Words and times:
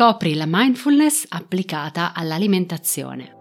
Scopri 0.00 0.32
la 0.32 0.46
mindfulness 0.48 1.26
applicata 1.28 2.14
all'alimentazione. 2.14 3.36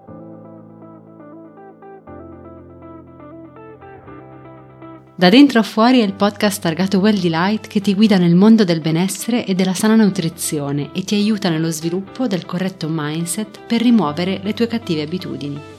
Da 5.15 5.29
dentro 5.29 5.59
a 5.59 5.63
fuori 5.63 6.01
è 6.01 6.03
il 6.03 6.15
podcast 6.15 6.61
targato 6.61 6.97
Well 6.97 7.17
Delight 7.17 7.67
che 7.67 7.79
ti 7.79 7.95
guida 7.95 8.17
nel 8.17 8.35
mondo 8.35 8.65
del 8.65 8.81
benessere 8.81 9.45
e 9.45 9.55
della 9.55 9.73
sana 9.73 9.95
nutrizione 9.95 10.91
e 10.91 11.05
ti 11.05 11.15
aiuta 11.15 11.47
nello 11.47 11.71
sviluppo 11.71 12.27
del 12.27 12.45
corretto 12.45 12.87
mindset 12.89 13.61
per 13.65 13.81
rimuovere 13.81 14.41
le 14.43 14.53
tue 14.53 14.67
cattive 14.67 15.03
abitudini. 15.03 15.78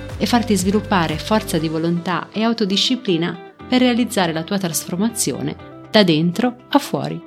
e 0.21 0.27
farti 0.27 0.55
sviluppare 0.55 1.17
forza 1.17 1.57
di 1.57 1.67
volontà 1.67 2.29
e 2.31 2.43
autodisciplina 2.43 3.55
per 3.67 3.79
realizzare 3.79 4.31
la 4.31 4.43
tua 4.43 4.59
trasformazione 4.59 5.87
da 5.89 6.03
dentro 6.03 6.57
a 6.69 6.77
fuori. 6.77 7.19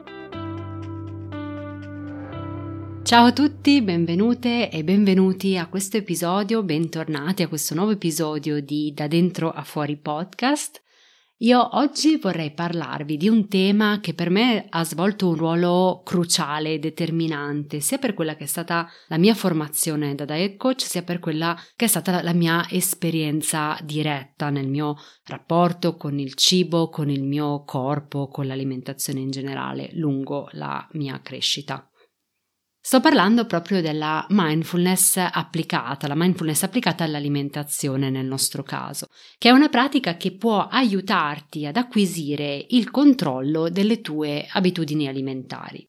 Ciao 3.03 3.27
a 3.27 3.33
tutti, 3.33 3.83
benvenute 3.83 4.71
e 4.71 4.85
benvenuti 4.85 5.57
a 5.57 5.67
questo 5.67 5.97
episodio, 5.97 6.63
bentornati 6.63 7.43
a 7.43 7.49
questo 7.49 7.75
nuovo 7.75 7.91
episodio 7.91 8.63
di 8.63 8.93
Da 8.95 9.09
dentro 9.09 9.51
a 9.51 9.65
fuori 9.65 9.97
podcast. 9.97 10.84
Io 11.39 11.77
oggi 11.77 12.17
vorrei 12.17 12.53
parlarvi 12.53 13.17
di 13.17 13.29
un 13.29 13.49
tema 13.49 13.99
che 13.99 14.15
per 14.15 14.31
me 14.31 14.67
ha 14.69 14.85
svolto 14.85 15.29
un 15.29 15.35
ruolo 15.35 16.03
cruciale, 16.05 16.79
determinante, 16.79 17.81
sia 17.81 17.99
per 17.99 18.15
quella 18.15 18.37
che 18.37 18.45
è 18.45 18.47
stata 18.47 18.89
la 19.09 19.19
mia 19.19 19.35
formazione 19.35 20.15
da 20.15 20.25
diet 20.25 20.57
coach, 20.57 20.83
sia 20.83 21.03
per 21.03 21.19
quella 21.19 21.61
che 21.75 21.87
è 21.87 21.89
stata 21.89 22.23
la 22.23 22.33
mia 22.33 22.65
esperienza 22.71 23.77
diretta 23.83 24.49
nel 24.49 24.69
mio 24.69 24.97
rapporto 25.25 25.97
con 25.97 26.21
il 26.21 26.35
cibo, 26.35 26.89
con 26.89 27.11
il 27.11 27.25
mio 27.25 27.65
corpo, 27.65 28.29
con 28.29 28.47
l'alimentazione 28.47 29.19
in 29.19 29.31
generale 29.33 29.91
lungo 29.95 30.49
la 30.53 30.87
mia 30.93 31.21
crescita. 31.21 31.89
Sto 32.87 33.01
parlando 33.01 33.47
proprio 33.47 33.81
della 33.81 34.27
mindfulness 34.29 35.17
applicata, 35.17 36.07
la 36.07 36.15
mindfulness 36.15 36.65
applicata 36.65 37.03
all'alimentazione 37.03 38.11
nel 38.11 38.27
nostro 38.27 38.63
caso, 38.63 39.07
che 39.39 39.49
è 39.49 39.53
una 39.53 39.71
pratica 39.71 40.19
che 40.19 40.37
può 40.37 40.67
aiutarti 40.67 41.65
ad 41.65 41.79
acquisire 41.79 42.67
il 42.69 42.91
controllo 42.91 43.71
delle 43.71 44.03
tue 44.03 44.47
abitudini 44.51 45.09
alimentari. 45.09 45.89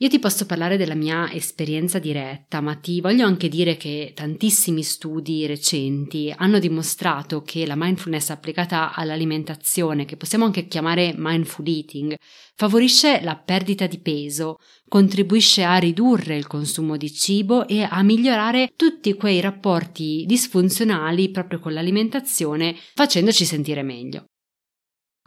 Io 0.00 0.08
ti 0.08 0.20
posso 0.20 0.46
parlare 0.46 0.76
della 0.76 0.94
mia 0.94 1.28
esperienza 1.32 1.98
diretta, 1.98 2.60
ma 2.60 2.76
ti 2.76 3.00
voglio 3.00 3.26
anche 3.26 3.48
dire 3.48 3.76
che 3.76 4.12
tantissimi 4.14 4.84
studi 4.84 5.44
recenti 5.44 6.32
hanno 6.36 6.60
dimostrato 6.60 7.42
che 7.42 7.66
la 7.66 7.74
mindfulness 7.76 8.30
applicata 8.30 8.94
all'alimentazione, 8.94 10.04
che 10.04 10.16
possiamo 10.16 10.44
anche 10.44 10.68
chiamare 10.68 11.14
mindful 11.16 11.66
eating, 11.66 12.14
favorisce 12.54 13.20
la 13.22 13.34
perdita 13.34 13.88
di 13.88 13.98
peso, 13.98 14.58
contribuisce 14.86 15.64
a 15.64 15.78
ridurre 15.78 16.36
il 16.36 16.46
consumo 16.46 16.96
di 16.96 17.12
cibo 17.12 17.66
e 17.66 17.82
a 17.82 18.00
migliorare 18.04 18.74
tutti 18.76 19.14
quei 19.14 19.40
rapporti 19.40 20.22
disfunzionali 20.28 21.32
proprio 21.32 21.58
con 21.58 21.72
l'alimentazione, 21.72 22.76
facendoci 22.94 23.44
sentire 23.44 23.82
meglio. 23.82 24.26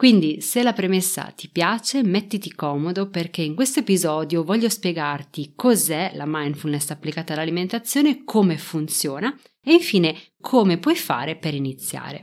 Quindi, 0.02 0.40
se 0.40 0.64
la 0.64 0.72
premessa 0.72 1.32
ti 1.32 1.48
piace, 1.48 2.02
mettiti 2.02 2.52
comodo 2.52 3.08
perché 3.08 3.42
in 3.42 3.54
questo 3.54 3.78
episodio 3.78 4.42
voglio 4.42 4.68
spiegarti 4.68 5.52
cos'è 5.54 6.10
la 6.14 6.24
mindfulness 6.26 6.90
applicata 6.90 7.34
all'alimentazione, 7.34 8.24
come 8.24 8.58
funziona 8.58 9.32
e 9.64 9.74
infine 9.74 10.16
come 10.40 10.78
puoi 10.78 10.96
fare 10.96 11.38
per 11.38 11.54
iniziare. 11.54 12.22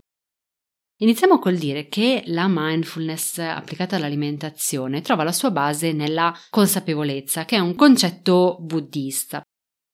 Iniziamo 0.98 1.40
col 1.40 1.56
dire 1.56 1.88
che 1.88 2.22
la 2.26 2.48
mindfulness 2.50 3.38
applicata 3.38 3.96
all'alimentazione 3.96 5.00
trova 5.00 5.24
la 5.24 5.32
sua 5.32 5.50
base 5.50 5.94
nella 5.94 6.38
consapevolezza, 6.50 7.46
che 7.46 7.56
è 7.56 7.60
un 7.60 7.76
concetto 7.76 8.58
buddista. 8.60 9.42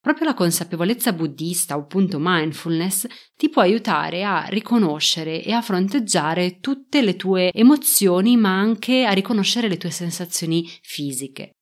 Proprio 0.06 0.28
la 0.28 0.36
consapevolezza 0.36 1.14
buddista 1.14 1.76
o 1.76 1.80
appunto 1.80 2.18
mindfulness 2.20 3.08
ti 3.36 3.50
può 3.50 3.64
aiutare 3.64 4.24
a 4.24 4.46
riconoscere 4.50 5.44
e 5.44 5.52
a 5.52 5.64
fronteggiare 5.64 6.60
tutte 6.60 7.02
le 7.02 7.16
tue 7.16 7.52
emozioni, 7.52 8.38
ma 8.38 8.56
anche 8.56 9.04
a 9.04 9.14
riconoscere 9.14 9.68
le 9.68 9.78
tue 9.78 9.90
sensazioni 9.90 10.70
fisiche. 10.84 11.54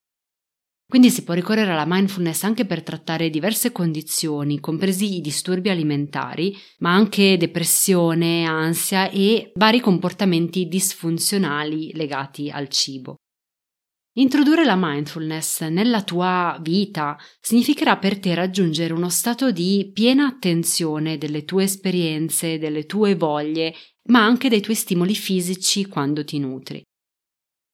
Quindi 0.86 1.10
si 1.10 1.24
può 1.24 1.34
ricorrere 1.34 1.72
alla 1.72 1.86
mindfulness 1.88 2.44
anche 2.44 2.66
per 2.66 2.84
trattare 2.84 3.30
diverse 3.30 3.72
condizioni, 3.72 4.60
compresi 4.60 5.16
i 5.16 5.22
disturbi 5.22 5.70
alimentari, 5.70 6.54
ma 6.80 6.94
anche 6.94 7.38
depressione, 7.38 8.44
ansia 8.44 9.10
e 9.10 9.54
vari 9.56 9.80
comportamenti 9.80 10.68
disfunzionali 10.68 11.94
legati 11.94 12.50
al 12.50 12.68
cibo. 12.68 13.20
Introdurre 14.16 14.64
la 14.64 14.76
mindfulness 14.78 15.62
nella 15.62 16.04
tua 16.04 16.60
vita 16.62 17.18
significherà 17.40 17.98
per 17.98 18.20
te 18.20 18.36
raggiungere 18.36 18.94
uno 18.94 19.10
stato 19.10 19.52
di 19.52 19.90
piena 19.92 20.28
attenzione 20.28 21.18
delle 21.18 21.46
tue 21.46 21.64
esperienze, 21.64 22.60
delle 22.60 22.86
tue 22.86 23.16
voglie, 23.16 23.74
ma 24.10 24.24
anche 24.24 24.50
dei 24.50 24.62
tuoi 24.62 24.76
stimoli 24.76 25.16
fisici 25.16 25.88
quando 25.88 26.24
ti 26.24 26.38
nutri. 26.38 26.84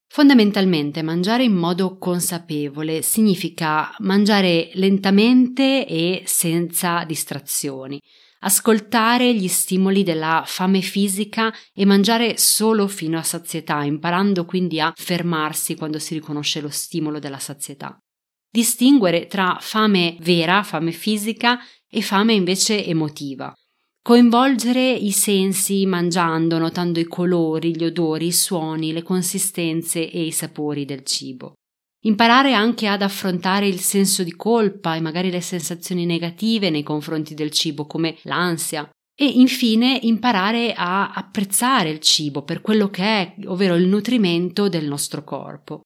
Fondamentalmente 0.07 1.01
mangiare 1.01 1.43
in 1.43 1.53
modo 1.53 1.97
consapevole 1.97 3.01
significa 3.01 3.93
mangiare 3.99 4.71
lentamente 4.75 5.85
e 5.85 6.23
senza 6.25 7.03
distrazioni, 7.03 7.99
ascoltare 8.39 9.33
gli 9.33 9.47
stimoli 9.47 10.03
della 10.03 10.43
fame 10.45 10.81
fisica 10.81 11.53
e 11.73 11.85
mangiare 11.85 12.37
solo 12.37 12.87
fino 12.87 13.17
a 13.17 13.23
sazietà, 13.23 13.83
imparando 13.83 14.45
quindi 14.45 14.79
a 14.79 14.93
fermarsi 14.95 15.75
quando 15.75 15.99
si 15.99 16.13
riconosce 16.13 16.61
lo 16.61 16.69
stimolo 16.69 17.19
della 17.19 17.39
sazietà. 17.39 17.97
Distinguere 18.51 19.27
tra 19.27 19.57
fame 19.59 20.17
vera, 20.19 20.63
fame 20.63 20.91
fisica, 20.91 21.59
e 21.89 22.01
fame 22.01 22.33
invece 22.33 22.85
emotiva. 22.85 23.53
Coinvolgere 24.01 24.91
i 24.91 25.11
sensi 25.11 25.85
mangiando, 25.85 26.57
notando 26.57 26.99
i 26.99 27.05
colori, 27.05 27.75
gli 27.75 27.83
odori, 27.83 28.27
i 28.27 28.31
suoni, 28.31 28.93
le 28.93 29.03
consistenze 29.03 30.09
e 30.09 30.23
i 30.23 30.31
sapori 30.31 30.85
del 30.85 31.03
cibo. 31.03 31.55
Imparare 32.03 32.53
anche 32.53 32.87
ad 32.87 33.01
affrontare 33.01 33.67
il 33.67 33.79
senso 33.79 34.23
di 34.23 34.33
colpa 34.33 34.95
e 34.95 35.01
magari 35.01 35.29
le 35.29 35.41
sensazioni 35.41 36.05
negative 36.05 36.69
nei 36.69 36.83
confronti 36.83 37.33
del 37.33 37.51
cibo, 37.51 37.85
come 37.85 38.17
l'ansia. 38.23 38.89
E 39.13 39.25
infine 39.25 39.99
imparare 40.03 40.73
a 40.73 41.11
apprezzare 41.11 41.89
il 41.89 41.99
cibo 41.99 42.43
per 42.43 42.61
quello 42.61 42.89
che 42.89 43.03
è, 43.03 43.35
ovvero 43.47 43.75
il 43.75 43.85
nutrimento 43.85 44.69
del 44.69 44.85
nostro 44.87 45.25
corpo. 45.25 45.81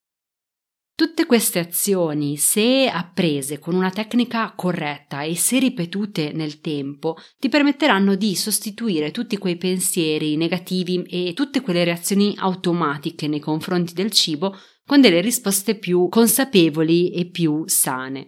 Tutte 0.95 1.25
queste 1.25 1.57
azioni, 1.57 2.37
se 2.37 2.87
apprese 2.87 3.57
con 3.57 3.73
una 3.73 3.89
tecnica 3.89 4.53
corretta 4.55 5.23
e 5.23 5.35
se 5.35 5.57
ripetute 5.57 6.31
nel 6.33 6.61
tempo, 6.61 7.17
ti 7.39 7.49
permetteranno 7.49 8.13
di 8.13 8.35
sostituire 8.35 9.09
tutti 9.09 9.39
quei 9.39 9.57
pensieri 9.57 10.37
negativi 10.37 11.01
e 11.09 11.33
tutte 11.33 11.61
quelle 11.61 11.83
reazioni 11.83 12.35
automatiche 12.37 13.27
nei 13.27 13.39
confronti 13.39 13.95
del 13.95 14.11
cibo 14.11 14.55
con 14.85 15.01
delle 15.01 15.21
risposte 15.21 15.77
più 15.77 16.07
consapevoli 16.09 17.11
e 17.11 17.29
più 17.29 17.63
sane. 17.67 18.27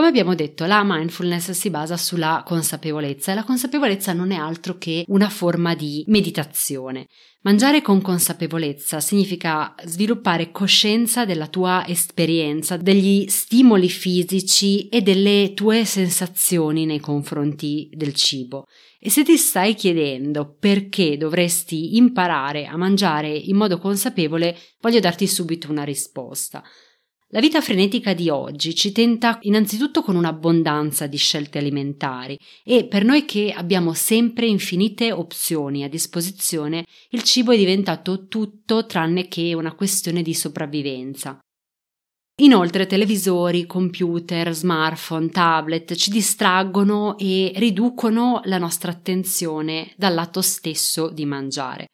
Come 0.00 0.12
abbiamo 0.12 0.34
detto, 0.34 0.64
la 0.64 0.80
mindfulness 0.82 1.50
si 1.50 1.68
basa 1.68 1.98
sulla 1.98 2.42
consapevolezza 2.42 3.32
e 3.32 3.34
la 3.34 3.44
consapevolezza 3.44 4.14
non 4.14 4.30
è 4.30 4.36
altro 4.36 4.78
che 4.78 5.04
una 5.08 5.28
forma 5.28 5.74
di 5.74 6.02
meditazione. 6.06 7.06
Mangiare 7.42 7.82
con 7.82 8.00
consapevolezza 8.00 9.00
significa 9.00 9.74
sviluppare 9.84 10.52
coscienza 10.52 11.26
della 11.26 11.48
tua 11.48 11.86
esperienza, 11.86 12.78
degli 12.78 13.28
stimoli 13.28 13.90
fisici 13.90 14.88
e 14.88 15.02
delle 15.02 15.52
tue 15.54 15.84
sensazioni 15.84 16.86
nei 16.86 17.00
confronti 17.00 17.90
del 17.92 18.14
cibo. 18.14 18.68
E 18.98 19.10
se 19.10 19.22
ti 19.22 19.36
stai 19.36 19.74
chiedendo 19.74 20.56
perché 20.58 21.18
dovresti 21.18 21.98
imparare 21.98 22.64
a 22.64 22.78
mangiare 22.78 23.28
in 23.28 23.54
modo 23.54 23.76
consapevole, 23.76 24.56
voglio 24.80 25.00
darti 25.00 25.26
subito 25.26 25.70
una 25.70 25.84
risposta. 25.84 26.64
La 27.32 27.38
vita 27.38 27.60
frenetica 27.60 28.12
di 28.12 28.28
oggi 28.28 28.74
ci 28.74 28.90
tenta 28.90 29.38
innanzitutto 29.42 30.02
con 30.02 30.16
un'abbondanza 30.16 31.06
di 31.06 31.16
scelte 31.16 31.58
alimentari 31.58 32.36
e 32.64 32.86
per 32.86 33.04
noi 33.04 33.24
che 33.24 33.52
abbiamo 33.52 33.94
sempre 33.94 34.46
infinite 34.46 35.12
opzioni 35.12 35.84
a 35.84 35.88
disposizione, 35.88 36.84
il 37.10 37.22
cibo 37.22 37.52
è 37.52 37.56
diventato 37.56 38.26
tutto 38.26 38.84
tranne 38.84 39.28
che 39.28 39.54
una 39.54 39.76
questione 39.76 40.22
di 40.22 40.34
sopravvivenza. 40.34 41.38
Inoltre 42.40 42.86
televisori, 42.86 43.64
computer, 43.64 44.52
smartphone, 44.52 45.28
tablet 45.28 45.94
ci 45.94 46.10
distraggono 46.10 47.16
e 47.16 47.52
riducono 47.54 48.40
la 48.46 48.58
nostra 48.58 48.90
attenzione 48.90 49.92
dall'atto 49.96 50.42
stesso 50.42 51.10
di 51.10 51.26
mangiare. 51.26 51.86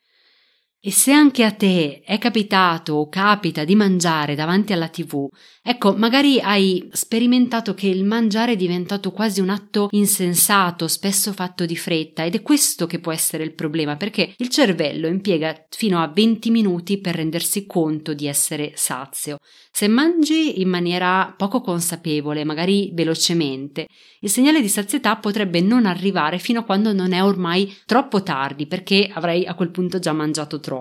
E 0.86 0.92
se 0.92 1.10
anche 1.10 1.42
a 1.42 1.50
te 1.50 2.02
è 2.04 2.16
capitato 2.16 2.92
o 2.92 3.08
capita 3.08 3.64
di 3.64 3.74
mangiare 3.74 4.36
davanti 4.36 4.72
alla 4.72 4.86
TV, 4.86 5.26
ecco, 5.60 5.96
magari 5.96 6.38
hai 6.38 6.88
sperimentato 6.92 7.74
che 7.74 7.88
il 7.88 8.04
mangiare 8.04 8.52
è 8.52 8.56
diventato 8.56 9.10
quasi 9.10 9.40
un 9.40 9.48
atto 9.48 9.88
insensato, 9.90 10.86
spesso 10.86 11.32
fatto 11.32 11.66
di 11.66 11.76
fretta, 11.76 12.24
ed 12.24 12.36
è 12.36 12.42
questo 12.42 12.86
che 12.86 13.00
può 13.00 13.10
essere 13.10 13.42
il 13.42 13.54
problema, 13.54 13.96
perché 13.96 14.32
il 14.36 14.48
cervello 14.48 15.08
impiega 15.08 15.66
fino 15.70 16.00
a 16.00 16.06
20 16.06 16.50
minuti 16.50 17.00
per 17.00 17.16
rendersi 17.16 17.66
conto 17.66 18.14
di 18.14 18.28
essere 18.28 18.70
sazio. 18.76 19.38
Se 19.72 19.88
mangi 19.88 20.60
in 20.60 20.68
maniera 20.68 21.34
poco 21.36 21.62
consapevole, 21.62 22.44
magari 22.44 22.92
velocemente, 22.94 23.88
il 24.20 24.30
segnale 24.30 24.60
di 24.60 24.68
sazietà 24.68 25.16
potrebbe 25.16 25.60
non 25.60 25.84
arrivare 25.84 26.38
fino 26.38 26.60
a 26.60 26.64
quando 26.64 26.92
non 26.92 27.12
è 27.12 27.24
ormai 27.24 27.76
troppo 27.86 28.22
tardi, 28.22 28.68
perché 28.68 29.10
avrai 29.12 29.44
a 29.46 29.54
quel 29.54 29.72
punto 29.72 29.98
già 29.98 30.12
mangiato 30.12 30.60
troppo. 30.60 30.75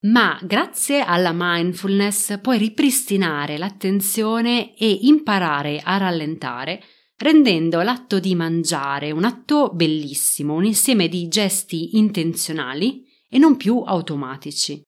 Ma 0.00 0.38
grazie 0.42 1.00
alla 1.00 1.32
mindfulness 1.34 2.40
puoi 2.40 2.58
ripristinare 2.58 3.58
l'attenzione 3.58 4.76
e 4.76 4.98
imparare 5.02 5.80
a 5.82 5.96
rallentare, 5.96 6.82
rendendo 7.16 7.80
l'atto 7.82 8.20
di 8.20 8.36
mangiare 8.36 9.10
un 9.10 9.24
atto 9.24 9.70
bellissimo, 9.72 10.54
un 10.54 10.64
insieme 10.64 11.08
di 11.08 11.26
gesti 11.26 11.96
intenzionali 11.96 13.04
e 13.28 13.38
non 13.38 13.56
più 13.56 13.82
automatici. 13.84 14.80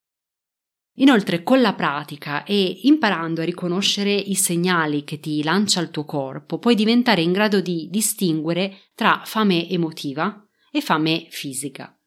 Inoltre, 0.99 1.43
con 1.43 1.61
la 1.61 1.75
pratica 1.75 2.45
e 2.45 2.81
imparando 2.83 3.41
a 3.41 3.45
riconoscere 3.45 4.13
i 4.13 4.35
segnali 4.35 5.03
che 5.03 5.19
ti 5.19 5.43
lancia 5.43 5.81
il 5.81 5.91
tuo 5.91 6.05
corpo, 6.05 6.59
puoi 6.59 6.75
diventare 6.75 7.23
in 7.23 7.33
grado 7.33 7.61
di 7.61 7.89
distinguere 7.91 8.91
tra 8.95 9.23
fame 9.25 9.69
emotiva 9.69 10.47
e 10.71 10.81
fame 10.81 11.27
fisica. 11.31 12.00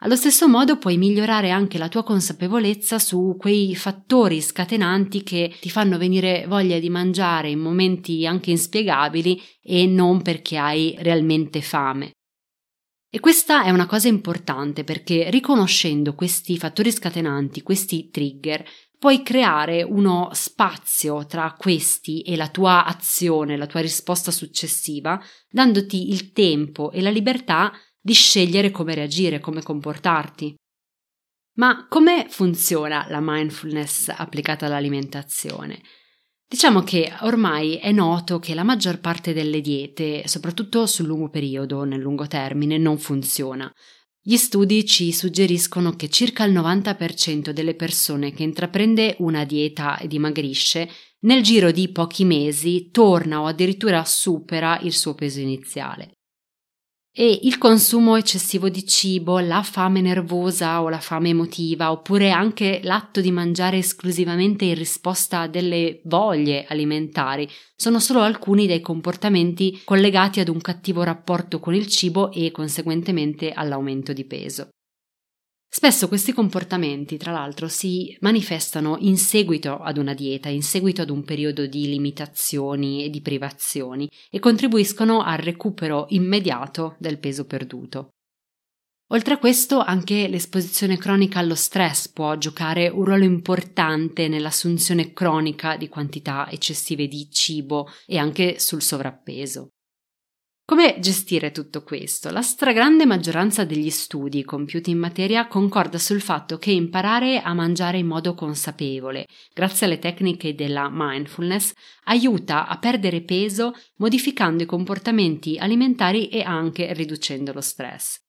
Allo 0.00 0.14
stesso 0.14 0.46
modo 0.46 0.78
puoi 0.78 0.96
migliorare 0.96 1.50
anche 1.50 1.76
la 1.76 1.88
tua 1.88 2.04
consapevolezza 2.04 3.00
su 3.00 3.34
quei 3.36 3.74
fattori 3.74 4.40
scatenanti 4.40 5.24
che 5.24 5.56
ti 5.60 5.70
fanno 5.70 5.98
venire 5.98 6.44
voglia 6.46 6.78
di 6.78 6.88
mangiare 6.88 7.50
in 7.50 7.58
momenti 7.58 8.24
anche 8.24 8.52
inspiegabili 8.52 9.42
e 9.60 9.86
non 9.86 10.22
perché 10.22 10.56
hai 10.56 10.94
realmente 11.00 11.60
fame. 11.62 12.12
E 13.10 13.18
questa 13.18 13.64
è 13.64 13.70
una 13.70 13.86
cosa 13.86 14.06
importante 14.06 14.84
perché 14.84 15.30
riconoscendo 15.30 16.14
questi 16.14 16.56
fattori 16.58 16.92
scatenanti, 16.92 17.62
questi 17.62 18.08
trigger, 18.10 18.64
puoi 18.96 19.24
creare 19.24 19.82
uno 19.82 20.28
spazio 20.32 21.26
tra 21.26 21.56
questi 21.58 22.20
e 22.22 22.36
la 22.36 22.50
tua 22.50 22.84
azione, 22.84 23.56
la 23.56 23.66
tua 23.66 23.80
risposta 23.80 24.30
successiva, 24.30 25.20
dandoti 25.48 26.10
il 26.10 26.30
tempo 26.30 26.92
e 26.92 27.00
la 27.00 27.10
libertà 27.10 27.72
di 28.08 28.14
scegliere 28.14 28.70
come 28.70 28.94
reagire, 28.94 29.38
come 29.38 29.62
comportarti. 29.62 30.54
Ma 31.58 31.86
come 31.90 32.26
funziona 32.30 33.06
la 33.10 33.18
mindfulness 33.20 34.08
applicata 34.08 34.64
all'alimentazione? 34.64 35.82
Diciamo 36.48 36.82
che 36.82 37.12
ormai 37.20 37.76
è 37.76 37.92
noto 37.92 38.38
che 38.38 38.54
la 38.54 38.62
maggior 38.62 39.00
parte 39.00 39.34
delle 39.34 39.60
diete, 39.60 40.26
soprattutto 40.26 40.86
sul 40.86 41.04
lungo 41.04 41.28
periodo, 41.28 41.84
nel 41.84 42.00
lungo 42.00 42.26
termine, 42.26 42.78
non 42.78 42.96
funziona. 42.96 43.70
Gli 44.18 44.36
studi 44.36 44.86
ci 44.86 45.12
suggeriscono 45.12 45.92
che 45.92 46.08
circa 46.08 46.44
il 46.44 46.54
90% 46.54 47.50
delle 47.50 47.74
persone 47.74 48.32
che 48.32 48.42
intraprende 48.42 49.16
una 49.18 49.44
dieta 49.44 49.98
e 49.98 50.06
dimagrisce, 50.06 50.88
nel 51.20 51.42
giro 51.42 51.72
di 51.72 51.92
pochi 51.92 52.24
mesi 52.24 52.88
torna 52.90 53.42
o 53.42 53.44
addirittura 53.44 54.02
supera 54.06 54.78
il 54.80 54.94
suo 54.94 55.14
peso 55.14 55.40
iniziale. 55.40 56.17
E 57.20 57.40
il 57.42 57.58
consumo 57.58 58.14
eccessivo 58.14 58.68
di 58.68 58.86
cibo, 58.86 59.40
la 59.40 59.64
fame 59.64 60.00
nervosa 60.00 60.80
o 60.82 60.88
la 60.88 61.00
fame 61.00 61.30
emotiva, 61.30 61.90
oppure 61.90 62.30
anche 62.30 62.78
l'atto 62.84 63.20
di 63.20 63.32
mangiare 63.32 63.78
esclusivamente 63.78 64.66
in 64.66 64.76
risposta 64.76 65.40
a 65.40 65.48
delle 65.48 66.00
voglie 66.04 66.64
alimentari, 66.68 67.48
sono 67.74 67.98
solo 67.98 68.20
alcuni 68.20 68.68
dei 68.68 68.80
comportamenti 68.80 69.80
collegati 69.84 70.38
ad 70.38 70.46
un 70.46 70.60
cattivo 70.60 71.02
rapporto 71.02 71.58
con 71.58 71.74
il 71.74 71.88
cibo 71.88 72.30
e 72.30 72.52
conseguentemente 72.52 73.50
all'aumento 73.50 74.12
di 74.12 74.24
peso. 74.24 74.68
Spesso 75.70 76.08
questi 76.08 76.32
comportamenti, 76.32 77.18
tra 77.18 77.30
l'altro, 77.30 77.68
si 77.68 78.16
manifestano 78.20 78.96
in 79.00 79.18
seguito 79.18 79.76
ad 79.78 79.98
una 79.98 80.14
dieta, 80.14 80.48
in 80.48 80.62
seguito 80.62 81.02
ad 81.02 81.10
un 81.10 81.22
periodo 81.24 81.66
di 81.66 81.88
limitazioni 81.88 83.04
e 83.04 83.10
di 83.10 83.20
privazioni 83.20 84.10
e 84.30 84.38
contribuiscono 84.38 85.22
al 85.22 85.38
recupero 85.38 86.06
immediato 86.08 86.96
del 86.98 87.18
peso 87.18 87.44
perduto. 87.44 88.14
Oltre 89.10 89.34
a 89.34 89.38
questo, 89.38 89.80
anche 89.80 90.26
l'esposizione 90.26 90.98
cronica 90.98 91.38
allo 91.38 91.54
stress 91.54 92.08
può 92.08 92.36
giocare 92.36 92.88
un 92.88 93.04
ruolo 93.04 93.24
importante 93.24 94.28
nell'assunzione 94.28 95.12
cronica 95.12 95.76
di 95.76 95.88
quantità 95.88 96.50
eccessive 96.50 97.08
di 97.08 97.30
cibo 97.30 97.88
e 98.06 98.18
anche 98.18 98.58
sul 98.58 98.82
sovrappeso. 98.82 99.68
Come 100.68 100.98
gestire 101.00 101.50
tutto 101.50 101.82
questo? 101.82 102.28
La 102.28 102.42
stragrande 102.42 103.06
maggioranza 103.06 103.64
degli 103.64 103.88
studi 103.88 104.44
compiuti 104.44 104.90
in 104.90 104.98
materia 104.98 105.46
concorda 105.46 105.96
sul 105.96 106.20
fatto 106.20 106.58
che 106.58 106.70
imparare 106.70 107.40
a 107.40 107.54
mangiare 107.54 107.96
in 107.96 108.06
modo 108.06 108.34
consapevole, 108.34 109.26
grazie 109.54 109.86
alle 109.86 109.98
tecniche 109.98 110.54
della 110.54 110.90
mindfulness, 110.92 111.72
aiuta 112.04 112.66
a 112.66 112.76
perdere 112.76 113.22
peso 113.22 113.72
modificando 113.96 114.62
i 114.62 114.66
comportamenti 114.66 115.56
alimentari 115.56 116.28
e 116.28 116.42
anche 116.42 116.92
riducendo 116.92 117.54
lo 117.54 117.62
stress. 117.62 118.27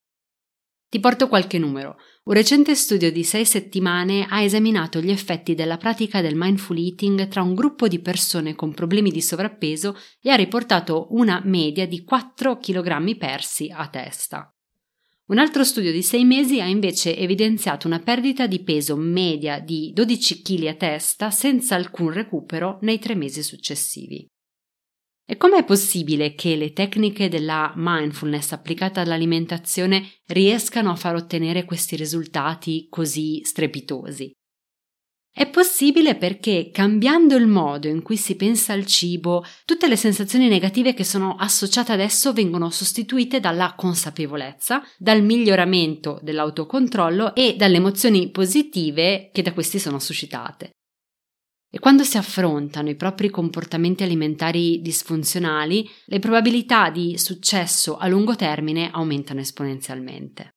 Ti 0.89 0.99
porto 0.99 1.27
qualche 1.27 1.59
numero. 1.59 1.97
Un 2.23 2.33
recente 2.33 2.73
studio 2.73 3.11
di 3.11 3.23
sei 3.23 3.45
settimane 3.45 4.25
ha 4.27 4.41
esaminato 4.41 4.99
gli 4.99 5.11
effetti 5.11 5.53
della 5.53 5.77
pratica 5.77 6.19
del 6.19 6.33
mindful 6.35 6.79
eating 6.79 7.27
tra 7.27 7.43
un 7.43 7.53
gruppo 7.53 7.87
di 7.87 7.99
persone 7.99 8.55
con 8.55 8.73
problemi 8.73 9.11
di 9.11 9.21
sovrappeso 9.21 9.95
e 10.19 10.31
ha 10.31 10.35
riportato 10.35 11.09
una 11.11 11.43
media 11.45 11.87
di 11.87 12.03
4 12.03 12.57
kg 12.57 13.17
persi 13.17 13.71
a 13.71 13.87
testa. 13.87 14.51
Un 15.27 15.37
altro 15.37 15.63
studio 15.63 15.91
di 15.91 16.01
sei 16.01 16.25
mesi 16.25 16.59
ha 16.59 16.65
invece 16.65 17.15
evidenziato 17.15 17.85
una 17.85 17.99
perdita 17.99 18.47
di 18.47 18.63
peso 18.63 18.95
media 18.95 19.59
di 19.59 19.91
12 19.93 20.41
kg 20.41 20.65
a 20.65 20.73
testa 20.73 21.29
senza 21.29 21.75
alcun 21.75 22.11
recupero 22.11 22.79
nei 22.81 22.97
tre 22.97 23.13
mesi 23.13 23.43
successivi. 23.43 24.27
E 25.31 25.37
com'è 25.37 25.63
possibile 25.63 26.33
che 26.33 26.55
le 26.55 26.73
tecniche 26.73 27.29
della 27.29 27.71
mindfulness 27.75 28.51
applicate 28.51 28.99
all'alimentazione 28.99 30.13
riescano 30.25 30.89
a 30.89 30.95
far 30.95 31.13
ottenere 31.13 31.65
questi 31.65 31.95
risultati 31.95 32.87
così 32.89 33.43
strepitosi? 33.43 34.31
È 35.31 35.47
possibile 35.47 36.15
perché 36.15 36.71
cambiando 36.73 37.35
il 37.35 37.45
modo 37.45 37.87
in 37.87 38.01
cui 38.01 38.17
si 38.17 38.35
pensa 38.37 38.73
al 38.73 38.87
cibo, 38.87 39.45
tutte 39.65 39.87
le 39.87 39.97
sensazioni 39.97 40.47
negative 40.47 40.95
che 40.95 41.03
sono 41.03 41.35
associate 41.35 41.91
adesso 41.91 42.33
vengono 42.33 42.71
sostituite 42.71 43.39
dalla 43.39 43.75
consapevolezza, 43.77 44.81
dal 44.97 45.21
miglioramento 45.21 46.19
dell'autocontrollo 46.23 47.35
e 47.35 47.53
dalle 47.55 47.77
emozioni 47.77 48.31
positive 48.31 49.29
che 49.31 49.43
da 49.43 49.53
questi 49.53 49.77
sono 49.77 49.99
suscitate. 49.99 50.71
E 51.71 51.77
quando 51.77 52.03
si 52.03 52.17
affrontano 52.17 52.89
i 52.89 52.95
propri 52.95 53.29
comportamenti 53.29 54.01
alimentari 54.01 54.81
disfunzionali, 54.81 55.87
le 56.05 56.19
probabilità 56.19 56.89
di 56.89 57.17
successo 57.17 57.97
a 57.97 58.07
lungo 58.07 58.35
termine 58.35 58.89
aumentano 58.91 59.39
esponenzialmente. 59.39 60.55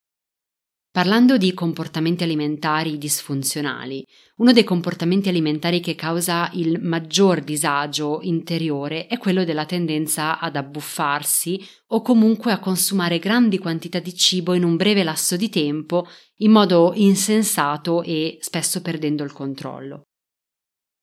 Parlando 0.93 1.39
di 1.39 1.55
comportamenti 1.55 2.23
alimentari 2.23 2.99
disfunzionali, 2.99 4.05
uno 4.37 4.53
dei 4.53 4.63
comportamenti 4.63 5.31
alimentari 5.31 5.81
che 5.81 5.95
causa 5.95 6.51
il 6.53 6.81
maggior 6.83 7.41
disagio 7.41 8.21
interiore 8.21 9.07
è 9.07 9.17
quello 9.17 9.45
della 9.45 9.65
tendenza 9.65 10.39
ad 10.39 10.55
abbuffarsi 10.55 11.59
o 11.89 12.03
comunque 12.03 12.53
a 12.53 12.59
consumare 12.59 13.19
grandi 13.19 13.57
quantità 13.57 14.01
di 14.01 14.15
cibo 14.15 14.53
in 14.53 14.65
un 14.65 14.77
breve 14.77 15.03
lasso 15.03 15.37
di 15.37 15.49
tempo 15.49 16.07
in 16.41 16.51
modo 16.51 16.93
insensato 16.95 18.03
e 18.03 18.37
spesso 18.41 18.83
perdendo 18.83 19.25
il 19.25 19.33
controllo. 19.33 20.09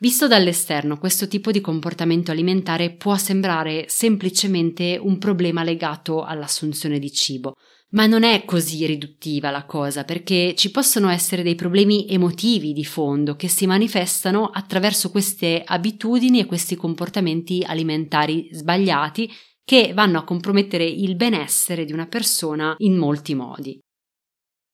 Visto 0.02 0.30
dall'esterno, 0.30 0.98
questo 0.98 1.28
tipo 1.28 1.52
di 1.52 1.60
comportamento 1.60 2.32
alimentare 2.32 2.92
può 2.92 3.18
sembrare 3.18 3.84
semplicemente 3.90 4.98
un 4.98 5.18
problema 5.18 5.62
legato 5.62 6.24
all'assunzione 6.24 7.00
di 7.00 7.12
cibo, 7.12 7.56
ma 7.90 8.06
non 8.06 8.24
è 8.24 8.46
così 8.46 8.86
riduttiva 8.86 9.52
la 9.52 9.66
cosa, 9.66 10.06
perché 10.06 10.56
ci 10.56 10.72
possono 10.72 11.10
essere 11.10 11.44
dei 11.44 11.56
problemi 11.56 12.08
emotivi 12.08 12.72
di 12.72 12.86
fondo 12.86 13.36
che 13.36 13.50
si 13.50 13.68
manifestano 13.68 14.46
attraverso 14.46 15.12
queste 15.12 15.64
abitudini 15.66 16.40
e 16.40 16.46
questi 16.46 16.78
comportamenti 16.78 17.66
alimentari 17.68 18.48
sbagliati 18.54 19.30
che 19.66 19.92
vanno 19.94 20.20
a 20.20 20.24
compromettere 20.24 20.86
il 20.86 21.18
benessere 21.18 21.84
di 21.84 21.92
una 21.92 22.08
persona 22.08 22.74
in 22.78 22.96
molti 22.96 23.36
modi. 23.36 23.78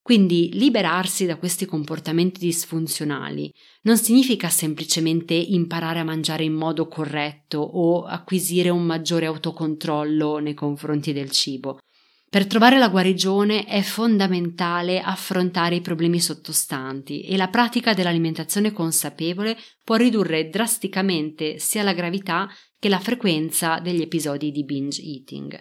Quindi 0.06 0.52
liberarsi 0.54 1.26
da 1.26 1.36
questi 1.36 1.66
comportamenti 1.66 2.40
disfunzionali 2.46 3.52
non 3.86 3.98
significa 3.98 4.50
semplicemente 4.50 5.34
imparare 5.34 5.98
a 5.98 6.04
mangiare 6.04 6.44
in 6.44 6.54
modo 6.54 6.88
corretto 6.88 7.58
o 7.58 8.04
acquisire 8.04 8.70
un 8.70 8.84
maggiore 8.84 9.26
autocontrollo 9.26 10.38
nei 10.38 10.54
confronti 10.54 11.12
del 11.12 11.32
cibo. 11.32 11.80
Per 12.30 12.46
trovare 12.46 12.78
la 12.78 12.90
guarigione 12.90 13.66
è 13.66 13.82
fondamentale 13.82 15.00
affrontare 15.00 15.78
i 15.78 15.82
problemi 15.82 16.20
sottostanti 16.20 17.22
e 17.22 17.36
la 17.36 17.48
pratica 17.48 17.96
dell'alimentazione 17.96 18.72
consapevole 18.72 19.58
può 19.84 19.96
ridurre 19.96 20.50
drasticamente 20.50 21.58
sia 21.58 21.82
la 21.82 21.94
gravità 21.94 22.48
che 22.78 22.90
la 22.90 23.00
frequenza 23.00 23.80
degli 23.80 24.02
episodi 24.02 24.52
di 24.52 24.64
binge 24.64 25.02
eating. 25.02 25.60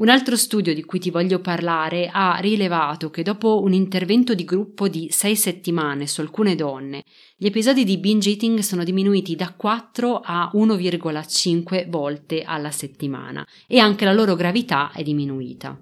Un 0.00 0.08
altro 0.08 0.34
studio 0.34 0.72
di 0.72 0.82
cui 0.82 0.98
ti 0.98 1.10
voglio 1.10 1.40
parlare 1.40 2.08
ha 2.10 2.38
rilevato 2.40 3.10
che 3.10 3.22
dopo 3.22 3.60
un 3.60 3.74
intervento 3.74 4.32
di 4.32 4.46
gruppo 4.46 4.88
di 4.88 5.08
sei 5.10 5.36
settimane 5.36 6.06
su 6.06 6.22
alcune 6.22 6.54
donne, 6.54 7.04
gli 7.36 7.44
episodi 7.44 7.84
di 7.84 7.98
binge 7.98 8.30
eating 8.30 8.60
sono 8.60 8.82
diminuiti 8.82 9.36
da 9.36 9.52
4 9.54 10.22
a 10.24 10.50
1,5 10.54 11.90
volte 11.90 12.40
alla 12.44 12.70
settimana 12.70 13.46
e 13.66 13.78
anche 13.78 14.06
la 14.06 14.14
loro 14.14 14.36
gravità 14.36 14.90
è 14.90 15.02
diminuita. 15.02 15.78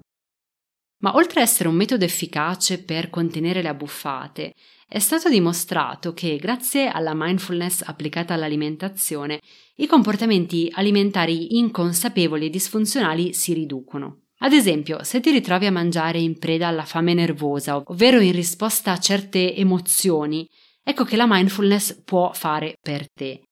Ma 1.00 1.14
oltre 1.14 1.40
ad 1.40 1.46
essere 1.46 1.68
un 1.68 1.76
metodo 1.76 2.04
efficace 2.04 2.82
per 2.82 3.08
contenere 3.10 3.62
le 3.62 3.68
abbuffate, 3.68 4.54
è 4.88 4.98
stato 4.98 5.28
dimostrato 5.28 6.12
che 6.12 6.36
grazie 6.36 6.88
alla 6.88 7.12
mindfulness 7.14 7.82
applicata 7.84 8.34
all'alimentazione, 8.34 9.40
i 9.76 9.86
comportamenti 9.86 10.70
alimentari 10.72 11.56
inconsapevoli 11.56 12.46
e 12.46 12.50
disfunzionali 12.50 13.32
si 13.32 13.52
riducono. 13.52 14.22
Ad 14.38 14.52
esempio, 14.52 15.02
se 15.04 15.20
ti 15.20 15.30
ritrovi 15.30 15.66
a 15.66 15.72
mangiare 15.72 16.20
in 16.20 16.38
preda 16.38 16.68
alla 16.68 16.84
fame 16.84 17.12
nervosa, 17.12 17.82
ovvero 17.84 18.20
in 18.20 18.32
risposta 18.32 18.92
a 18.92 18.98
certe 18.98 19.54
emozioni, 19.54 20.48
ecco 20.82 21.04
che 21.04 21.16
la 21.16 21.26
mindfulness 21.28 22.02
può 22.04 22.32
fare 22.32 22.76
per 22.80 23.10
te. 23.12 23.47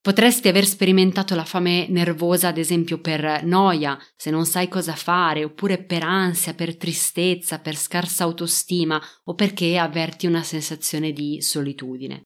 Potresti 0.00 0.48
aver 0.48 0.64
sperimentato 0.64 1.34
la 1.34 1.44
fame 1.44 1.86
nervosa, 1.88 2.48
ad 2.48 2.58
esempio, 2.58 3.00
per 3.00 3.42
noia, 3.44 3.98
se 4.16 4.30
non 4.30 4.46
sai 4.46 4.68
cosa 4.68 4.94
fare, 4.94 5.44
oppure 5.44 5.82
per 5.84 6.04
ansia, 6.04 6.54
per 6.54 6.76
tristezza, 6.76 7.58
per 7.58 7.76
scarsa 7.76 8.24
autostima 8.24 9.02
o 9.24 9.34
perché 9.34 9.76
avverti 9.76 10.26
una 10.26 10.42
sensazione 10.42 11.12
di 11.12 11.42
solitudine. 11.42 12.22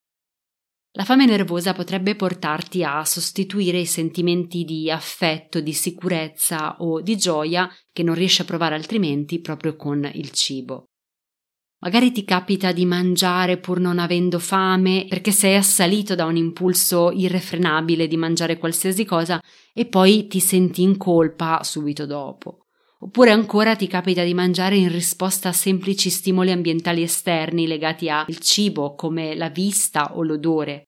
La 0.94 1.04
fame 1.04 1.24
nervosa 1.24 1.72
potrebbe 1.72 2.14
portarti 2.14 2.84
a 2.84 3.02
sostituire 3.06 3.78
i 3.78 3.86
sentimenti 3.86 4.64
di 4.64 4.90
affetto, 4.90 5.60
di 5.60 5.72
sicurezza 5.72 6.76
o 6.80 7.00
di 7.00 7.16
gioia 7.16 7.66
che 7.90 8.02
non 8.02 8.14
riesci 8.14 8.42
a 8.42 8.44
provare 8.44 8.74
altrimenti 8.74 9.40
proprio 9.40 9.74
con 9.74 10.08
il 10.12 10.30
cibo. 10.32 10.88
Magari 11.82 12.12
ti 12.12 12.24
capita 12.24 12.70
di 12.70 12.86
mangiare 12.86 13.58
pur 13.58 13.80
non 13.80 13.98
avendo 13.98 14.38
fame 14.38 15.06
perché 15.08 15.32
sei 15.32 15.56
assalito 15.56 16.14
da 16.14 16.26
un 16.26 16.36
impulso 16.36 17.10
irrefrenabile 17.10 18.06
di 18.06 18.16
mangiare 18.16 18.56
qualsiasi 18.56 19.04
cosa 19.04 19.42
e 19.74 19.86
poi 19.86 20.28
ti 20.28 20.38
senti 20.38 20.82
in 20.82 20.96
colpa 20.96 21.60
subito 21.64 22.06
dopo. 22.06 22.66
Oppure 23.00 23.32
ancora 23.32 23.74
ti 23.74 23.88
capita 23.88 24.22
di 24.22 24.32
mangiare 24.32 24.76
in 24.76 24.92
risposta 24.92 25.48
a 25.48 25.52
semplici 25.52 26.08
stimoli 26.08 26.52
ambientali 26.52 27.02
esterni 27.02 27.66
legati 27.66 28.08
al 28.08 28.38
cibo 28.38 28.94
come 28.94 29.34
la 29.34 29.48
vista 29.48 30.16
o 30.16 30.22
l'odore. 30.22 30.84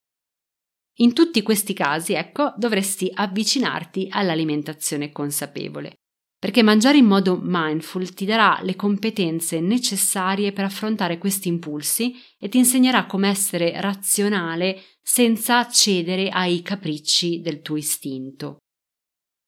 In 0.99 1.13
tutti 1.13 1.43
questi 1.43 1.75
casi, 1.75 2.13
ecco, 2.13 2.55
dovresti 2.57 3.11
avvicinarti 3.13 4.07
all'alimentazione 4.11 5.11
consapevole 5.11 6.04
perché 6.45 6.63
mangiare 6.63 6.99
in 6.99 7.07
modo 7.07 7.41
mindful 7.43 8.13
ti 8.13 8.27
darà 8.27 8.59
le 8.61 8.77
competenze 8.77 9.61
necessarie 9.61 10.53
per 10.53 10.67
affrontare 10.67 11.17
questi 11.17 11.49
impulsi 11.49 12.15
e 12.39 12.51
ti 12.51 12.59
insegnerà 12.59 13.07
come 13.07 13.31
essere 13.31 13.81
razionale 13.81 14.79
senza 15.01 15.67
cedere 15.71 16.29
ai 16.29 16.61
capricci 16.61 17.41
del 17.41 17.63
tuo 17.63 17.77
istinto. 17.77 18.59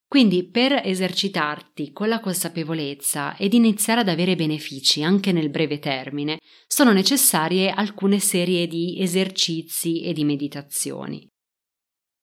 Quindi 0.09 0.49
per 0.49 0.81
esercitarti 0.83 1.93
con 1.93 2.09
la 2.09 2.19
consapevolezza 2.19 3.37
ed 3.37 3.53
iniziare 3.53 4.01
ad 4.01 4.09
avere 4.09 4.35
benefici 4.35 5.03
anche 5.03 5.33
nel 5.33 5.51
breve 5.51 5.79
termine, 5.79 6.39
sono 6.67 6.93
necessarie 6.93 7.69
alcune 7.69 8.21
serie 8.21 8.67
di 8.67 9.03
esercizi 9.03 10.01
e 10.01 10.15
di 10.15 10.25
meditazioni. 10.25 11.29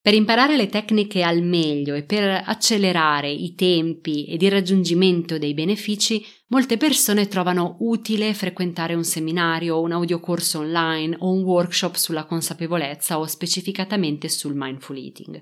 Per 0.03 0.13
imparare 0.13 0.57
le 0.57 0.67
tecniche 0.67 1.23
al 1.23 1.41
meglio 1.41 1.95
e 1.95 2.03
per 2.03 2.43
accelerare 2.45 3.31
i 3.31 3.55
tempi 3.55 4.25
ed 4.25 4.41
il 4.41 4.51
raggiungimento 4.51 5.37
dei 5.37 5.53
benefici, 5.53 6.21
molte 6.47 6.75
persone 6.75 7.29
trovano 7.29 7.77
utile 7.79 8.33
frequentare 8.33 8.95
un 8.95 9.05
seminario, 9.05 9.79
un 9.79 9.93
audiocorso 9.93 10.59
online 10.59 11.15
o 11.19 11.31
un 11.31 11.43
workshop 11.43 11.95
sulla 11.95 12.25
consapevolezza 12.25 13.17
o 13.17 13.25
specificatamente 13.25 14.27
sul 14.27 14.55
mindful 14.55 14.97
eating. 14.97 15.41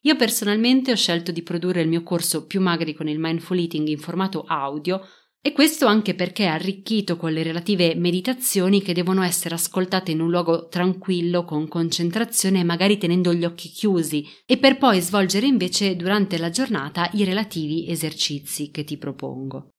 Io 0.00 0.16
personalmente 0.16 0.90
ho 0.90 0.96
scelto 0.96 1.30
di 1.30 1.44
produrre 1.44 1.82
il 1.82 1.88
mio 1.88 2.02
corso 2.02 2.44
più 2.44 2.60
magri 2.60 2.94
con 2.94 3.06
il 3.06 3.20
mindful 3.20 3.60
eating 3.60 3.86
in 3.86 3.98
formato 3.98 4.42
audio 4.48 5.00
e 5.44 5.50
questo 5.50 5.86
anche 5.86 6.14
perché 6.14 6.44
è 6.44 6.46
arricchito 6.46 7.16
con 7.16 7.32
le 7.32 7.42
relative 7.42 7.96
meditazioni 7.96 8.80
che 8.80 8.94
devono 8.94 9.22
essere 9.22 9.56
ascoltate 9.56 10.12
in 10.12 10.20
un 10.20 10.30
luogo 10.30 10.68
tranquillo, 10.68 11.44
con 11.44 11.66
concentrazione 11.66 12.62
magari 12.62 12.96
tenendo 12.96 13.34
gli 13.34 13.44
occhi 13.44 13.68
chiusi, 13.68 14.24
e 14.46 14.56
per 14.56 14.78
poi 14.78 15.00
svolgere 15.00 15.46
invece 15.46 15.96
durante 15.96 16.38
la 16.38 16.50
giornata 16.50 17.10
i 17.14 17.24
relativi 17.24 17.90
esercizi 17.90 18.70
che 18.70 18.84
ti 18.84 18.96
propongo. 18.96 19.70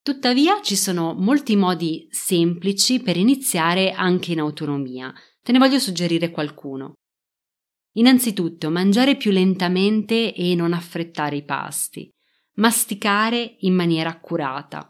Tuttavia 0.00 0.60
ci 0.62 0.76
sono 0.76 1.12
molti 1.12 1.56
modi 1.56 2.06
semplici 2.10 3.00
per 3.00 3.16
iniziare 3.16 3.90
anche 3.90 4.30
in 4.30 4.38
autonomia. 4.38 5.12
Te 5.42 5.50
ne 5.50 5.58
voglio 5.58 5.80
suggerire 5.80 6.30
qualcuno. 6.30 6.92
Innanzitutto, 7.96 8.70
mangiare 8.70 9.16
più 9.16 9.32
lentamente 9.32 10.32
e 10.32 10.54
non 10.54 10.72
affrettare 10.72 11.34
i 11.34 11.44
pasti 11.44 12.08
masticare 12.58 13.56
in 13.60 13.74
maniera 13.74 14.10
accurata, 14.10 14.88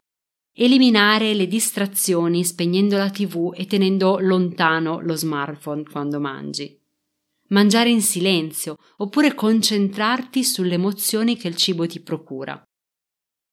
eliminare 0.54 1.34
le 1.34 1.46
distrazioni 1.46 2.44
spegnendo 2.44 2.96
la 2.96 3.10
tv 3.10 3.52
e 3.54 3.66
tenendo 3.66 4.18
lontano 4.18 5.00
lo 5.00 5.14
smartphone 5.14 5.84
quando 5.84 6.18
mangi, 6.18 6.76
mangiare 7.48 7.90
in 7.90 8.02
silenzio 8.02 8.76
oppure 8.96 9.34
concentrarti 9.34 10.42
sulle 10.42 10.74
emozioni 10.74 11.36
che 11.36 11.48
il 11.48 11.56
cibo 11.56 11.86
ti 11.86 12.00
procura, 12.00 12.60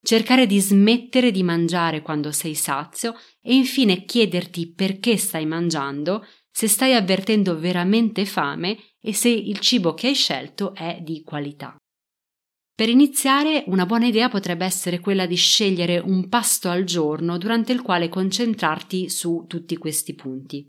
cercare 0.01 0.47
di 0.47 0.59
smettere 0.59 1.31
di 1.31 1.43
mangiare 1.43 2.01
quando 2.01 2.31
sei 2.31 2.55
sazio 2.55 3.15
e 3.41 3.53
infine 3.53 4.05
chiederti 4.05 4.71
perché 4.71 5.17
stai 5.17 5.45
mangiando, 5.45 6.25
se 6.49 6.69
stai 6.69 6.93
avvertendo 6.93 7.59
veramente 7.59 8.25
fame 8.25 8.77
e 9.01 9.13
se 9.13 9.27
il 9.27 9.59
cibo 9.59 9.93
che 9.93 10.07
hai 10.07 10.15
scelto 10.15 10.73
è 10.73 10.99
di 11.01 11.21
qualità. 11.21 11.75
Per 12.75 12.89
iniziare, 12.89 13.63
una 13.67 13.85
buona 13.85 14.05
idea 14.05 14.27
potrebbe 14.27 14.65
essere 14.65 14.99
quella 14.99 15.25
di 15.25 15.35
scegliere 15.35 15.97
un 15.97 16.27
pasto 16.27 16.67
al 16.67 16.83
giorno 16.83 17.37
durante 17.37 17.71
il 17.71 17.81
quale 17.81 18.09
concentrarti 18.09 19.09
su 19.09 19.45
tutti 19.47 19.77
questi 19.77 20.13
punti. 20.13 20.65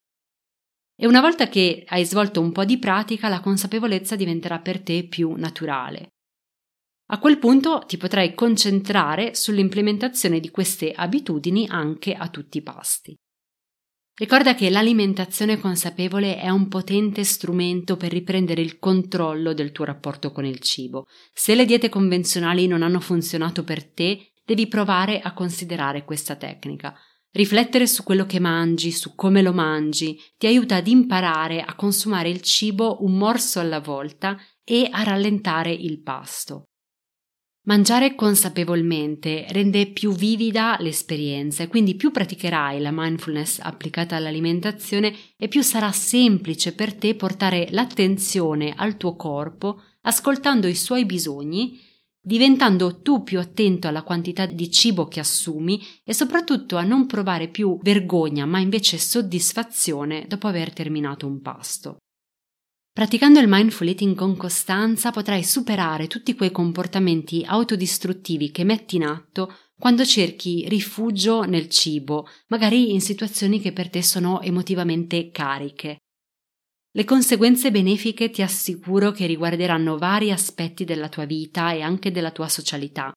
E 0.99 1.07
una 1.09 1.21
volta 1.21 1.49
che 1.49 1.83
hai 1.89 2.05
svolto 2.05 2.41
un 2.41 2.53
po' 2.53 2.65
di 2.65 2.79
pratica, 2.79 3.29
la 3.29 3.41
consapevolezza 3.41 4.15
diventerà 4.15 4.61
per 4.61 4.83
te 4.83 5.09
più 5.09 5.33
naturale. 5.33 6.11
A 7.11 7.19
quel 7.19 7.39
punto 7.39 7.83
ti 7.87 7.97
potrai 7.97 8.35
concentrare 8.35 9.35
sull'implementazione 9.35 10.39
di 10.39 10.51
queste 10.51 10.93
abitudini 10.93 11.67
anche 11.69 12.15
a 12.15 12.29
tutti 12.29 12.59
i 12.59 12.63
pasti. 12.63 13.17
Ricorda 14.19 14.55
che 14.55 14.71
l'alimentazione 14.71 15.59
consapevole 15.59 16.39
è 16.39 16.49
un 16.49 16.69
potente 16.69 17.23
strumento 17.23 17.99
per 17.99 18.11
riprendere 18.11 18.63
il 18.63 18.79
controllo 18.79 19.53
del 19.53 19.73
tuo 19.73 19.85
rapporto 19.85 20.33
con 20.33 20.47
il 20.47 20.59
cibo. 20.61 21.05
Se 21.35 21.55
le 21.55 21.67
diete 21.67 21.91
convenzionali 21.91 22.67
non 22.67 22.83
hanno 22.83 23.01
funzionato 23.01 23.63
per 23.63 23.85
te, 23.85 24.33
devi 24.43 24.69
provare 24.69 25.21
a 25.21 25.35
considerare 25.35 26.05
questa 26.05 26.35
tecnica. 26.35 26.95
Riflettere 27.31 27.87
su 27.87 28.05
quello 28.05 28.25
che 28.25 28.41
mangi, 28.41 28.91
su 28.91 29.15
come 29.15 29.43
lo 29.43 29.53
mangi, 29.53 30.19
ti 30.39 30.47
aiuta 30.47 30.77
ad 30.77 30.87
imparare 30.87 31.61
a 31.61 31.75
consumare 31.75 32.31
il 32.31 32.41
cibo 32.41 33.05
un 33.05 33.19
morso 33.19 33.61
alla 33.61 33.81
volta 33.81 34.39
e 34.65 34.89
a 34.91 35.03
rallentare 35.03 35.73
il 35.73 36.01
pasto. 36.01 36.69
Mangiare 37.67 38.15
consapevolmente 38.15 39.45
rende 39.49 39.89
più 39.89 40.13
vivida 40.13 40.77
l'esperienza 40.79 41.65
e 41.65 41.67
quindi 41.67 41.97
più 41.97 42.13
praticherai 42.13 42.81
la 42.81 42.93
mindfulness 42.93 43.59
applicata 43.59 44.15
all'alimentazione 44.15 45.13
e 45.37 45.49
più 45.49 45.63
sarà 45.63 45.91
semplice 45.91 46.75
per 46.75 46.95
te 46.95 47.17
portare 47.17 47.67
l'attenzione 47.71 48.73
al 48.77 48.97
tuo 48.97 49.17
corpo, 49.17 49.83
ascoltando 50.03 50.69
i 50.69 50.77
suoi 50.77 51.05
bisogni, 51.07 51.81
diventando 52.21 53.03
tu 53.03 53.25
più 53.25 53.41
attento 53.41 53.89
alla 53.89 54.05
quantità 54.05 54.47
di 54.47 54.71
cibo 54.71 55.09
che 55.09 55.19
assumi 55.19 55.85
e 56.05 56.15
soprattutto 56.15 56.77
a 56.77 56.85
non 56.85 57.07
provare 57.07 57.49
più 57.49 57.81
vergogna 57.83 58.47
ma 58.47 58.61
invece 58.61 58.97
soddisfazione 58.97 60.27
dopo 60.29 60.47
aver 60.47 60.73
terminato 60.73 61.27
un 61.27 61.41
pasto. 61.43 61.97
Praticando 62.97 63.41
il 63.41 63.47
mindful 63.47 63.89
eating 63.89 64.15
con 64.17 64.39
costanza 64.39 65.11
potrai 65.11 65.45
superare 65.45 66.07
tutti 66.07 66.35
quei 66.35 66.51
comportamenti 66.51 67.45
autodistruttivi 67.47 68.51
che 68.51 68.65
metti 68.65 68.97
in 68.97 69.05
atto 69.05 69.55
quando 69.79 70.03
cerchi 70.03 70.67
rifugio 70.67 71.43
nel 71.43 71.69
cibo, 71.69 72.27
magari 72.47 72.95
in 72.95 73.03
situazioni 73.03 73.61
che 73.61 73.75
per 73.75 73.91
te 73.91 74.03
sono 74.03 74.41
emotivamente 74.41 75.31
cariche. 75.31 75.99
Le 76.91 77.05
conseguenze 77.05 77.71
benefiche 77.71 78.31
ti 78.31 78.41
assicuro 78.41 79.11
che 79.11 79.27
riguarderanno 79.27 79.99
vari 79.99 80.33
aspetti 80.33 80.87
della 80.87 81.11
tua 81.11 81.27
vita 81.27 81.73
e 81.73 81.83
anche 81.83 82.11
della 82.11 82.31
tua 82.31 82.49
socialità. 82.49 83.13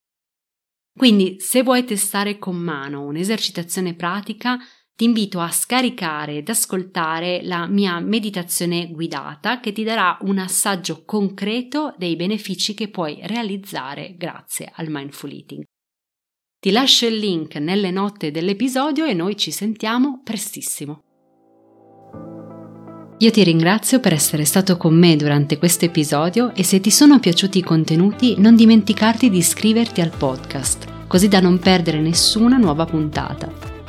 Quindi, 0.93 1.39
se 1.39 1.63
vuoi 1.63 1.85
testare 1.85 2.37
con 2.37 2.57
mano 2.57 3.05
un'esercitazione 3.05 3.95
pratica, 3.95 4.57
ti 4.99 5.05
invito 5.05 5.39
a 5.39 5.49
scaricare 5.49 6.35
ed 6.35 6.49
ascoltare 6.49 7.39
la 7.43 7.67
mia 7.67 8.01
meditazione 8.01 8.91
guidata 8.91 9.61
che 9.61 9.71
ti 9.71 9.85
darà 9.85 10.17
un 10.23 10.39
assaggio 10.39 11.03
concreto 11.05 11.93
dei 11.97 12.17
benefici 12.17 12.73
che 12.73 12.89
puoi 12.89 13.17
realizzare 13.23 14.15
grazie 14.17 14.69
al 14.75 14.87
mindful 14.89 15.31
eating. 15.31 15.63
Ti 16.59 16.71
lascio 16.71 17.05
il 17.07 17.15
link 17.15 17.55
nelle 17.55 17.91
note 17.91 18.29
dell'episodio 18.29 19.05
e 19.05 19.13
noi 19.13 19.37
ci 19.37 19.51
sentiamo 19.51 20.19
prestissimo. 20.21 20.99
Io 23.19 23.31
ti 23.31 23.41
ringrazio 23.41 24.01
per 24.01 24.11
essere 24.11 24.43
stato 24.43 24.75
con 24.75 24.99
me 24.99 25.15
durante 25.15 25.57
questo 25.57 25.85
episodio 25.85 26.53
e 26.53 26.63
se 26.63 26.81
ti 26.81 26.91
sono 26.91 27.19
piaciuti 27.19 27.59
i 27.59 27.63
contenuti 27.63 28.35
non 28.37 28.57
dimenticarti 28.57 29.29
di 29.29 29.37
iscriverti 29.37 30.01
al 30.01 30.11
podcast, 30.11 31.07
così 31.07 31.29
da 31.29 31.39
non 31.39 31.57
perdere 31.57 32.01
nessuna 32.01 32.57
nuova 32.57 32.83
puntata. 32.83 33.78